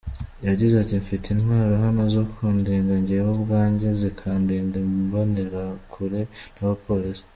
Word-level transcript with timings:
Yagize 0.47 0.73
ati: 0.77 0.93
“Mfite 1.03 1.25
intwaro 1.29 1.73
hano 1.83 2.01
zo 2.15 2.23
kundinda 2.33 2.93
jyewe 3.07 3.29
ubwanjye, 3.35 3.87
zikandinda 4.01 4.75
imbonerakure 4.85 6.21
n’abapolisi. 6.55 7.23